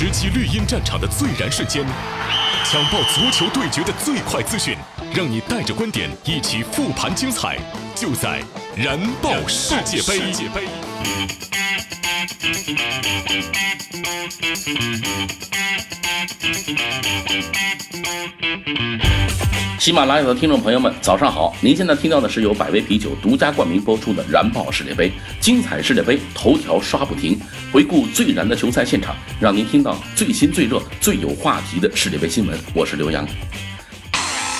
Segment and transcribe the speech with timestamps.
[0.00, 1.84] 直击绿茵战场的最燃瞬间，
[2.64, 4.74] 抢爆足球对决的最快资讯，
[5.14, 7.58] 让你带着观点一起复盘精彩，
[7.94, 8.42] 就在
[8.74, 10.89] 燃爆世界杯。
[19.78, 21.56] 喜马拉雅的听众朋友们，早上好！
[21.60, 25.08] 您现在听到的是由百威啤酒独家冠名播出的《燃爆世界杯》，
[25.40, 27.40] 精彩世界杯头条刷不停，
[27.72, 32.56] 回顾最燃的球赛现场，让您听到最新最热、最有话题的世界杯新闻。
[32.74, 33.26] 我是刘洋。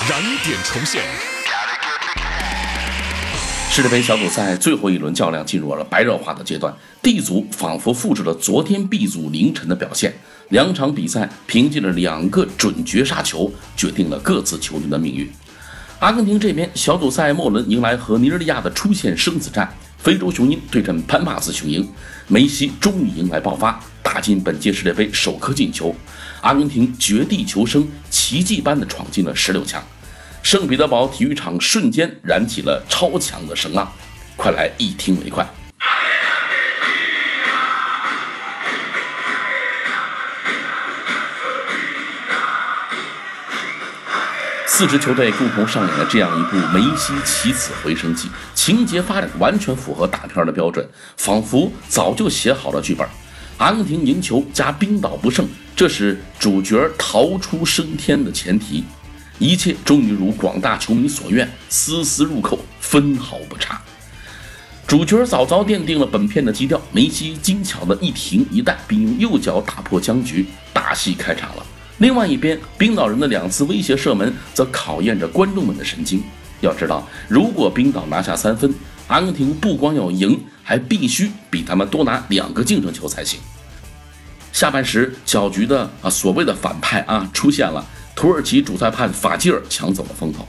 [0.09, 1.30] 燃点重现。
[3.73, 10.13] 世界杯小组赛最后一轮较量进入了白热化的阶段，D 组仿佛复制了昨天 B 组凌晨的表现。
[10.49, 15.31] 两场比赛凭借着两个准绝杀球，决定了各自球队的命运。
[15.99, 21.87] 阿根廷这边小组赛末轮迎来和尼日利亚的出线生死战，非洲雄鹰对阵潘帕斯雄鹰，
[22.27, 25.95] 梅西终于迎来爆发，打进本届世界杯首颗进球。
[26.41, 29.81] 阿根廷绝地求生，奇迹般的闯进了十六强。
[30.43, 33.89] 圣彼得堡体育场瞬间燃起了超强的声浪，
[34.35, 35.47] 快来一听为快。
[44.65, 50.85] 四支球队共同上演了这样一部梅西起死回生记，情节发展完全符合大片的标准，
[51.17, 53.07] 仿佛早就写好了剧本。
[53.57, 58.83] 阿根廷赢球加冰岛不胜，这是主角逃出升天的前提。
[59.41, 63.81] 一切终于如广大球迷所愿，丝丝入扣，分毫不差。
[64.85, 71.65] 主角早早奠定了本片的基调，梅西精巧的一停一带，并用右脚打破僵局，大戏开场了。
[71.97, 76.21] 另外一边，冰岛人的两次威胁射门则考验着观众们的神经。
[76.59, 78.71] 要知道，如果冰岛拿下三分，
[79.07, 83.39] 阿根廷不光要赢，还必须比他们多拿两个净胜球才行。
[84.53, 87.83] 下半时，搅局的啊所谓的反派啊出现了，
[88.15, 90.47] 土耳其主裁判法基尔抢走了风头，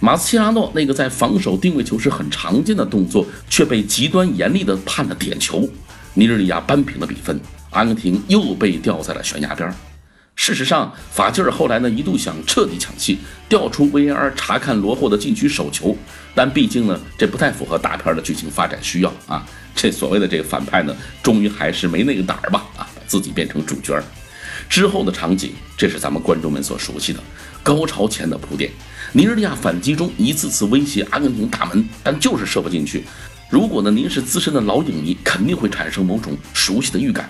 [0.00, 5.68] 马斯切拉诺那个在防守定位球时很常见的动作，却被极端严厉的判了点球。
[6.14, 9.72] 尼日利亚扳平了比分，阿根廷又被吊在了悬崖边。
[10.36, 15.96] 事实上，法基尔后来呢一度想彻底抢戏，调出 VAR 查看罗霍的禁区手球，
[16.34, 19.46] 但毕竟呢这不太符合大片的剧情发展需要啊。
[19.76, 24.02] 这所谓的这个反派呢，终于还是没那个胆儿吧啊，把自己变成主角。
[24.68, 27.20] 之后的场景，这是咱们观众们所熟悉的
[27.62, 28.70] 高潮前的铺垫。
[29.12, 33.04] 尼日利亚反击中一次次威胁阿根廷大门，但就是射不进去。
[33.50, 37.28] 如果呢您是资深的老影迷，肯定会产生某种熟悉的预感。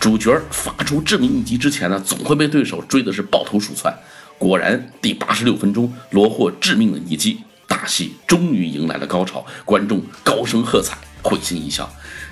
[0.00, 3.96] 主角发出致命一击之前呢，总会被对手追的是抱头鼠窜。
[4.36, 7.38] 果然，第八十六分钟，罗霍致命的一击，
[7.68, 11.88] 大戏终于迎来了高潮，观众高声喝彩，会心一笑。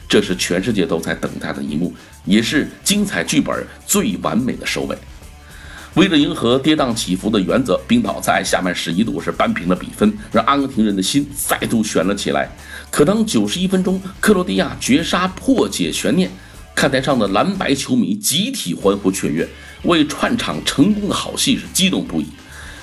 [0.09, 4.97] 这是全世界都在等待的一幕，也是精彩剧本最完美的收尾。
[5.95, 12.49] 为了迎合跌宕起伏的原则，冰岛在下半时一度是扳平了比分，让阿根廷人的心再度悬了起来。
[12.91, 16.31] 可当九十一分钟，克罗地亚绝杀破解悬念。
[16.73, 19.47] 看台上的蓝白球迷集体欢呼雀跃，
[19.83, 22.27] 为串场成功的好戏是激动不已。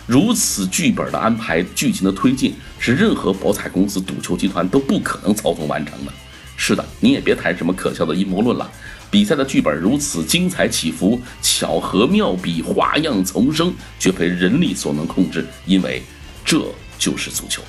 [0.05, 6.11] 如此剧本的安排，剧情的推进，是任何博彩公司、赌球集团都不可能操纵完成的。
[6.57, 8.69] 是的，你也别谈什么可笑的阴谋论了。
[9.09, 16.01] 比赛的剧本如此精彩起伏，巧合妙笔，花样丛生，绝非人力所能控制，因为
[16.44, 16.62] 这
[17.00, 17.62] 就是足球。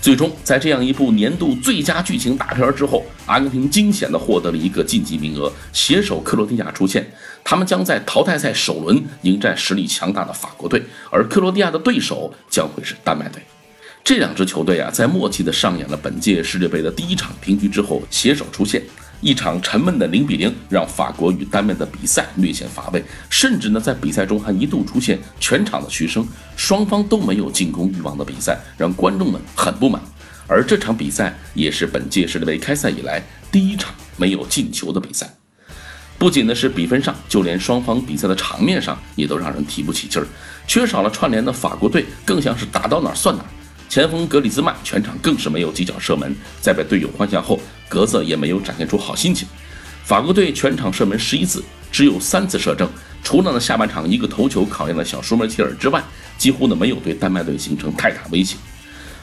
[0.00, 7.08] 最终，在这样一部年度最佳剧情大片之后，阿根廷惊险地获得了一个晋级名额，携手克罗地亚出线。
[7.44, 13.40] 他们将在淘汰赛首轮迎战实力强大的法国队，而克罗地亚的对手将会是丹麦队。
[14.02, 18.82] 这两支球队啊，在默契地上演了本届世界杯的第一场平局之后，携手出线。
[19.22, 26.26] 一场沉闷的零比零，让法国与丹麦的比赛略显乏味，甚至呢，在比赛中还一度出现全场的嘘声。
[26.56, 30.02] 双方都没有进攻欲望的比赛，让观众们很不满。
[30.48, 35.32] 而这场比赛也是本届世界杯开赛以来第一场没有进球的比赛。
[36.18, 40.26] 不仅呢是比分上，就连双方比赛的场面上也都让人提不起劲儿。
[40.66, 43.46] 缺少了串联的法国队，更像是打到哪儿算哪儿。
[43.88, 47.60] 前锋格里兹曼全场更是没有几脚射门，在被队友换下后，
[47.92, 49.46] 格子也没有展现出好心情。
[50.02, 51.62] 法国队全场射门十一次，
[51.92, 52.88] 只有三次射正，
[53.22, 56.02] 除了呢下半场一个头球考验了小舒梅切尔之外，
[56.38, 58.56] 几乎呢没有对丹麦队形成太大威胁。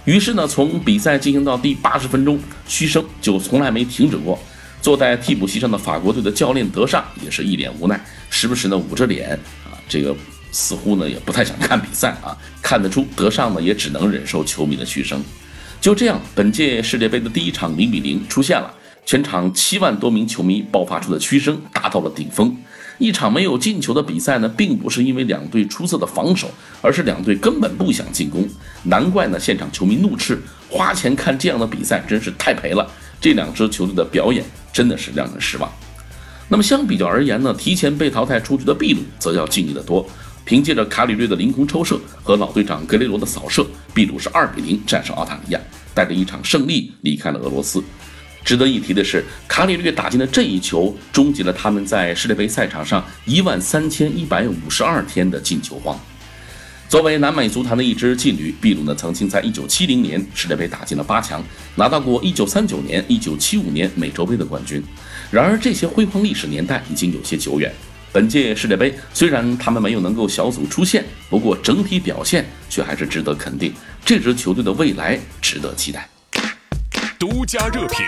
[0.06, 4.38] 于是呢，从比赛进行到第八十分钟，嘘声就从来没停止过。
[4.84, 8.00] 坐在替补席上的法国队的教练德尚也是一脸无奈，
[8.30, 9.32] 时不时呢捂着脸
[9.66, 10.16] 啊，这个。
[10.52, 15.24] 似乎呢也不太想看比赛啊，看得出德尚呢也只能忍受球迷的嘘声。
[15.82, 18.74] 就这样，本届世界杯的第一场零比零出现了。
[19.06, 22.56] 全场七万多名球迷爆发出的嘘声达到了顶峰。
[22.98, 28.46] 一场没有进球的比赛呢，并不是因为两队出色的防守，而是两队根本不想进攻。
[28.84, 30.38] 难怪呢，现场球迷怒斥：
[30.70, 32.86] 花钱看这样的比赛真是太赔了。
[33.22, 34.44] 这两支球队的表演
[34.74, 35.72] 真的是让人失望。
[36.50, 40.06] 那么相比较而言呢，提前被淘汰出局的秘鲁则要尽力得多。
[40.46, 45.60] 凭借着卡里略的凌空抽射和老队长格雷罗的扫射，秘鲁是二比零战胜澳大利亚，
[45.94, 47.84] 带着一场胜利离开了俄罗斯。
[48.44, 56.00] 值得一提的是，卡里略打进的这一球，终结了他们在世界杯赛场上一万三千一百五十二天的进球荒。
[56.88, 61.44] 作为南美足坛的一支劲旅，秘鲁呢曾经在一九七零年世界杯打进了八强，
[61.76, 64.82] 拿到过一九三九年、一九七五年美洲杯的冠军。
[65.30, 67.72] 然而，这些辉煌历史年代已经有些久远。
[68.12, 73.74] 本届世界杯虽然他们没有能够小组出线，不过整体表现却还是值得肯定。
[74.04, 76.10] 这支球队的未来值得期待。
[77.20, 78.06] 独家热评：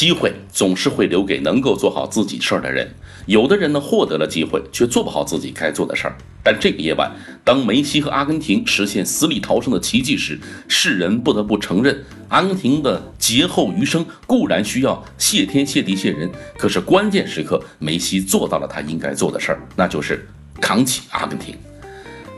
[0.00, 2.90] 机会总是会留给能够做好自己事儿的人。
[3.26, 6.16] 有的人呢，获得了机会，却做不好自己该做的事儿。
[6.42, 7.14] 但这个夜晚，
[7.44, 20.26] 当梅西和阿根廷实现死里逃生的奇迹时，世人不得不承认，阿根廷的劫后余生固然需要谢天谢地谢人，可是关键时刻，梅西做到了他应该做的事儿，那就是
[20.62, 21.54] 扛起阿根廷。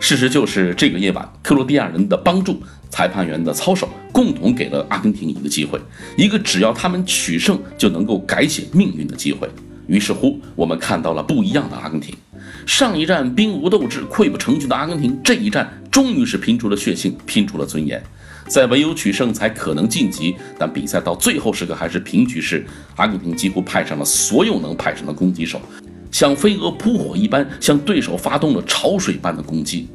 [0.03, 2.61] 事实就是，这个夜晚，克罗地亚人的帮助。
[2.91, 5.81] 裁判员的操守共同给了阿根廷一个机会，
[6.17, 9.49] 一个只要他们取胜就能够改写命运的机会。
[9.87, 12.13] 于是乎，我们看到了不一样的阿根廷。
[12.67, 18.03] 上一战兵无斗志、溃不成军的阿根廷，这一战终于是拼出了血性，拼出了尊严。
[18.49, 22.67] 在唯有取胜才可能晋级，但比赛到最后时刻还是平局时，
[22.97, 25.61] 阿根廷几乎派上了所有能派上的攻击手，
[26.13, 29.89] 像飞蛾扑火一般向对手发动了潮水般的攻击。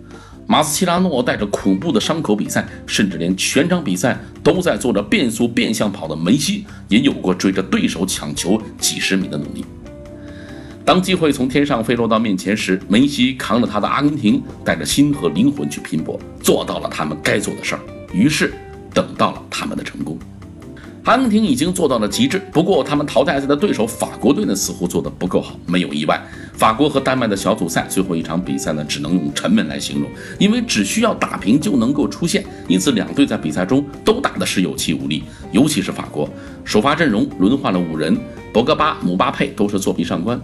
[0.50, 9.66] 马斯切拉诺带着恐怖的伤口比赛，甚至连全场比赛都在做着变速变向跑的梅西，也有过追着对手抢球几十米的努力。
[10.86, 17.82] 当机会从天上飞落到面前时，梅西扛着他的阿根廷，带着心和灵魂去拼搏，做到了他们该做的事儿。
[18.14, 18.54] 于是，
[18.94, 20.18] 等到了他们的成功。
[21.08, 25.58] 阿根廷已经做到了极致，不过他们淘汰赛的对手法国队呢，似乎做得不够好。
[25.66, 26.22] 没有意外，
[26.52, 35.24] 法国和丹麦的小组赛最后一场比赛呢，只能用沉闷来形容，因为只需要打平就能够出线，因此两队在比赛中都打的是有气无力。
[35.54, 36.30] 尤其是法国，
[36.66, 38.18] 首发阵容轮换了五人，
[38.52, 40.38] 博格巴、姆巴佩都是作弊上官。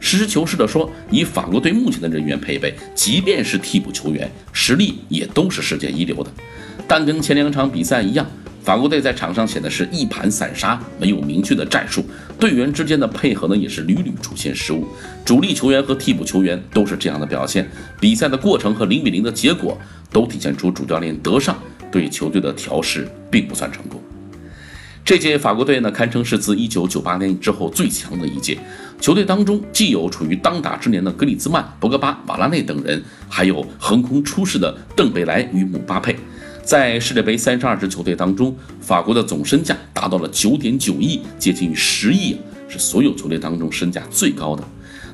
[0.00, 6.30] 实事求是地说，以法国队目前的人员配备，即便是替补球员，实力也都是世界一流的。
[6.86, 8.26] 但跟前两场比赛一样。
[8.62, 12.04] 法国队在场上显得是一盘散沙，没有明确的战术，
[12.38, 14.86] 队员之间的配合呢也是屡屡出现失误，
[15.24, 17.68] 主力球员和替补球员都是这样的表现。
[17.98, 19.76] 比赛的过程和零比零的结果
[20.12, 21.58] 都体现出主教练德尚
[21.90, 24.00] 对球队的调试并不算成功。
[25.02, 28.58] 这届法国队呢堪称是自1998年之后最强的一届，
[29.00, 36.14] 球队当中既有处于当打之年的格里兹曼、博格巴、瓦拉内等人，还有横空出世的邓贝莱与姆巴佩。
[36.62, 42.36] 在世界杯三十二支球队当中，法国的总身价达到了九点九亿，接近于十亿，
[42.68, 44.62] 是所有球队当中身价最高的。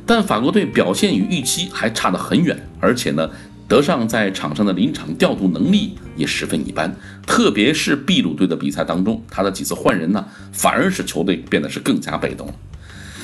[0.04, 3.28] 但法国队表现与预期还差得很远，而且呢，
[3.66, 6.94] 德尚在场上的临场调度能力也十分一般。
[7.26, 12.54] 特别是秘鲁队的比赛当中，他的几次换人呢，反而使球队变得是更加被动了。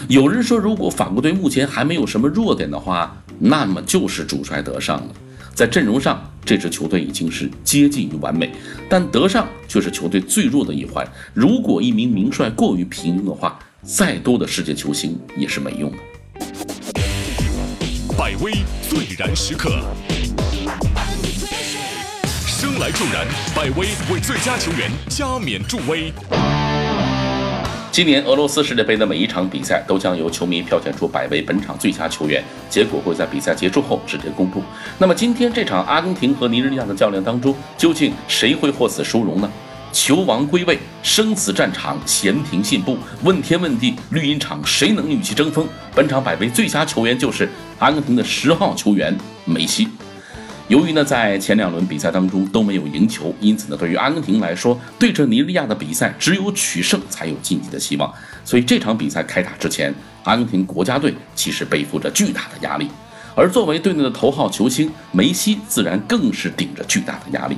[0.08, 5.14] 有人说，如果法国队目前还没有什么弱点的话，那么就是主帅德尚了。
[5.54, 8.50] 在阵容上，这支球队已经是接近于完美，
[8.88, 11.06] 但德尚却是球队最弱的一环。
[11.34, 15.98] 如果一名名帅过于平庸的话，再多的世界球星也是没用的。
[18.16, 18.52] 百威
[18.88, 19.70] 最燃时刻，
[22.46, 26.12] 生来助燃，百威为最佳球员加冕助威。
[27.92, 34.62] 今年俄罗斯世界杯的每一场比赛都将由球迷票选出百位本场最佳球员，结果会在比赛结束后直接公布。
[34.96, 39.52] 那么今天这场阿根廷和尼日利亚的较量当中，究竟谁会获此殊荣呢？
[39.92, 45.68] 球王归位，生死战场，闲庭信步，问天问地，绿茵场谁能与其争锋？
[45.94, 47.46] 本场百位最佳球员就是
[47.78, 49.86] 阿根廷的十号球员梅西。
[50.72, 58.10] 由于呢，在前两轮比赛当中都没有赢球，因此呢，对于阿根廷来说，对阵尼日利亚的比赛只有取胜才有晋级的希望。
[58.42, 62.88] 所以这场比赛开打之前，阿根廷国家队其实背负着巨大的压力，
[63.36, 67.56] 而作为队内的头号球星，梅西自然更是顶着巨大的压力。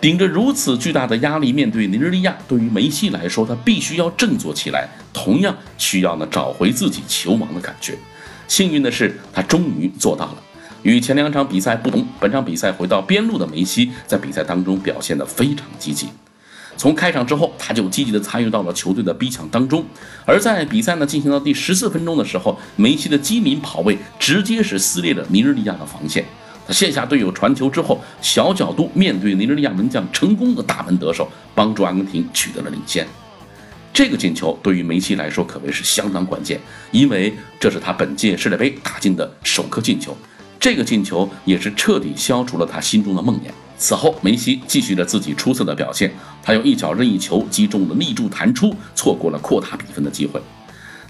[0.00, 7.98] 顶着如此巨大的压力面对尼日利亚，对于梅西来说，他必须要振作起来，同样需要呢找回自己球王的感觉。
[8.46, 10.36] 幸运的是，他终于做到了。
[10.82, 16.08] 与前两场比赛不同，本场比赛回到边路的梅西在比赛当中表现得非常积极。
[16.76, 19.84] 从开场之后，他就积极地参与到了球队的逼抢当中。
[20.24, 26.24] 而在比赛呢进行到第十四分钟的时候，梅西的机敏跑位直接是撕裂了尼日利亚的防线。
[26.64, 33.04] 他卸下队友传球之后，小角度面对尼日利亚门将，成功的大门得手，帮助阿根廷取得了领先。
[33.92, 36.60] 这个进球对于梅西来说可谓是相当关键，
[36.92, 40.16] 因为这是他本届世界杯打进的首颗进球。
[40.60, 43.50] 这个进球也是彻底消除了他心中的梦魇。
[43.76, 46.12] 此后，梅西继续着自己出色的表现，
[46.42, 50.40] 他用一脚任意球击中了立柱弹出，错过了扩大比分的机会。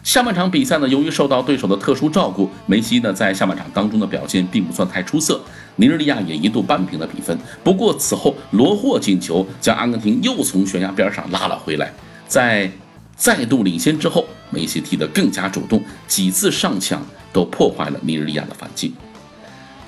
[0.04, 5.40] 下半场比赛呢，由于受到对手的特殊照顾，梅西呢在下半场当中的表现并不算太出色，
[5.76, 7.36] 尼日利亚也一度扳平了比分。
[7.64, 11.92] 不过此后罗霍进球将阿根廷又从悬崖边上拉了回来，
[12.26, 12.70] 在
[13.16, 18.94] 再度领先之后，梅西踢得更加主动，几次上抢都破坏了尼日利亚的反击。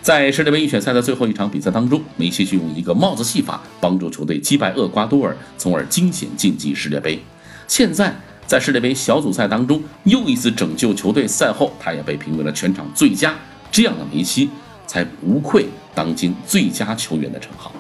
[0.02, 7.22] 在世界杯预选赛的最后一场比赛当中，梅西就用一个帽子戏法帮助球队击败厄瓜多尔，从而惊险晋级世界杯。
[7.68, 8.14] 现在
[8.46, 13.34] 在世界杯小组赛当中又一次拯救球队，赛后他也被评为了全场最佳。
[13.70, 14.48] 这样的梅西
[14.86, 17.70] 才无愧当今最佳球员的称号。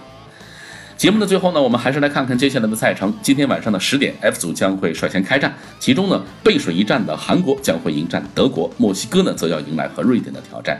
[0.98, 3.12] 节目的最后呢，我们还是来看看接下来的赛程。
[3.22, 10.78] 今天晚上的十点，F 组将会率先开战，其中呢背水一战的韩国将会迎战德国，墨西哥呢则要迎来和瑞典的挑战。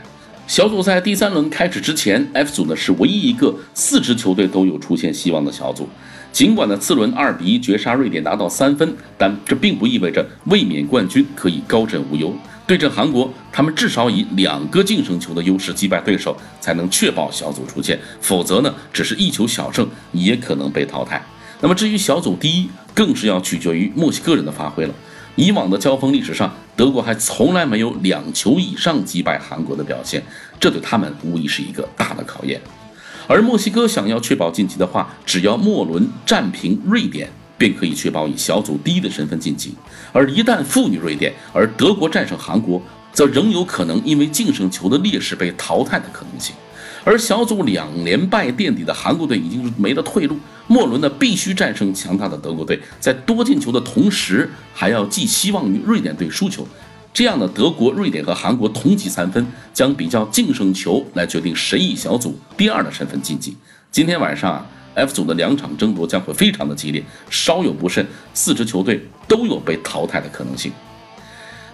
[0.51, 5.87] 小组赛第三轮开始之前，F 组呢是唯一一个四支球队都有出现希望的小组。
[6.33, 12.35] 尽管呢次轮二比一绝杀瑞典拿到三分，但这并不意味着卫冕冠军可以高枕无忧。
[12.67, 17.97] 对阵韩国，他们至少以两个净胜球的优势击败对手，才能确保小组出线。
[18.19, 21.25] 否则呢，只是一球小胜也可能被淘汰。
[21.61, 24.93] 那么至于小组第一，更是要取决于墨西哥人的发挥了。
[25.37, 30.19] 以往的交锋历史上，德国还从来没有两球以上击败韩国的表现，
[30.59, 32.59] 这对他们无疑是一个大的考验。
[33.27, 39.75] 而墨西哥想要确保晋级的话，只要末轮战平瑞典，便可以确保以小组第一的身份晋级。
[40.11, 42.81] 而一旦负于瑞典，而德国战胜韩国，
[43.13, 46.55] 则仍有可能因为净胜球的劣势被淘汰的可能性。
[47.03, 50.37] 而小组两连败垫底的韩国队已经是没了退路，
[50.67, 56.67] 末轮呢必须战胜强大的德国队，在多进球的同时，还要寄希望于瑞典队输球。
[57.11, 63.57] 这样的德国、瑞典和韩国同积三分，将比较净胜球来决定谁以小组第二的身份晋级。
[63.91, 70.71] 今天晚上啊，F 组的两场争夺将会非常的激烈，稍有不慎，四支球队都有被淘汰的可能性。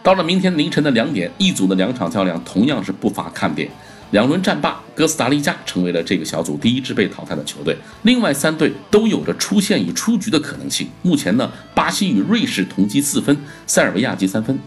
[0.08, 3.70] 到了明天凌晨的两点，E 组的两场较量同样是不乏看点。
[4.12, 7.76] 两轮战罢，哥斯达黎加成为了这个小组第一支被淘汰的球队。
[8.04, 10.88] 另外三队都有着出线与出局的可能性。
[11.02, 14.58] 目前呢，巴西与瑞士同积四分，塞尔维亚积三分。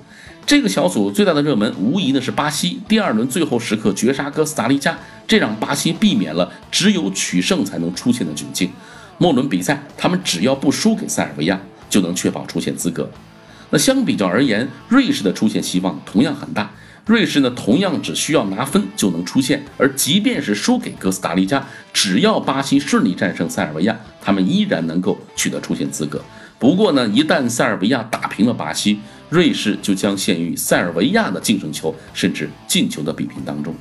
[0.45, 8.71] 这个小组最大的热门无疑呢是巴西，第二轮最后时刻绝杀哥斯达黎加，这让巴西避免了只有取胜才能出线的窘境。
[9.17, 13.11] 末轮比赛，他们只要不输给塞尔维亚，就能确保出线资格。
[13.71, 16.71] 那相比较而言，瑞士的出线希望同样很大。
[17.07, 26.23] 瑞士呢，同样只需要拿分就能出线，而即便是输给哥斯达黎加，只要巴西顺利战胜塞尔维亚，他们依然能够取得出线资格。
[26.59, 33.75] 不过呢，一旦塞尔维亚打平了巴西，瑞士就将陷于塞尔维亚的净胜球甚至进球的比拼当中。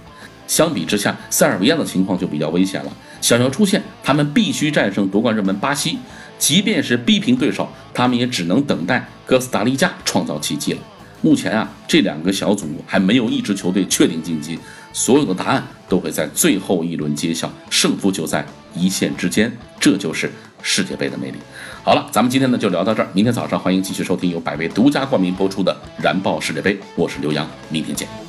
[0.50, 2.91] 相比之下，塞尔维亚的情况就比较危险了。
[3.22, 6.00] 想要出线，他们必须战胜夺冠热门巴西，
[6.39, 10.79] 即便是逼平对手，他们也只能等待哥斯达黎加创造奇迹了。
[11.22, 14.58] 目前啊，这两个小组还没有一支球队确定晋级，
[14.91, 20.32] 所有的答案都会在最后一轮揭晓，胜负就在一线之间，这就是
[20.63, 21.38] 世界杯的魅力。
[21.84, 25.72] 好了，咱们今天呢就聊到这儿，明天早上欢迎继续收听由百威独家冠名播出的
[26.03, 28.28] 《燃爆世界杯》，我是刘洋，明天见。